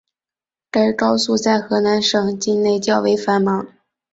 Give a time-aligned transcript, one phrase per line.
[0.71, 3.67] 该高速在河南省境内较为繁忙。